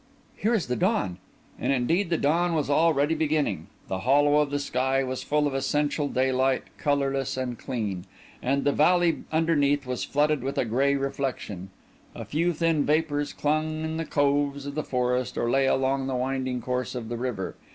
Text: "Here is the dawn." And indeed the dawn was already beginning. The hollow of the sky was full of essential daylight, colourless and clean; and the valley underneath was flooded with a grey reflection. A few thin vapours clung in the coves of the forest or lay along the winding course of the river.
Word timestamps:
"Here 0.35 0.55
is 0.55 0.65
the 0.65 0.75
dawn." 0.75 1.19
And 1.59 1.71
indeed 1.71 2.09
the 2.09 2.17
dawn 2.17 2.55
was 2.55 2.71
already 2.71 3.13
beginning. 3.13 3.67
The 3.87 3.99
hollow 3.99 4.37
of 4.37 4.49
the 4.49 4.57
sky 4.57 5.03
was 5.03 5.21
full 5.21 5.45
of 5.45 5.53
essential 5.53 6.07
daylight, 6.07 6.63
colourless 6.79 7.37
and 7.37 7.55
clean; 7.59 8.05
and 8.41 8.63
the 8.63 8.71
valley 8.71 9.25
underneath 9.31 9.85
was 9.85 10.03
flooded 10.03 10.41
with 10.41 10.57
a 10.57 10.65
grey 10.65 10.95
reflection. 10.95 11.69
A 12.15 12.25
few 12.25 12.51
thin 12.51 12.83
vapours 12.83 13.31
clung 13.31 13.83
in 13.83 13.97
the 13.97 14.05
coves 14.05 14.65
of 14.65 14.73
the 14.73 14.83
forest 14.83 15.37
or 15.37 15.51
lay 15.51 15.67
along 15.67 16.07
the 16.07 16.15
winding 16.15 16.63
course 16.63 16.95
of 16.95 17.07
the 17.07 17.17
river. 17.17 17.53